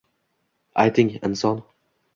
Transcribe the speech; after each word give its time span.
Ayting, 0.85 1.13
inson— 1.29 1.57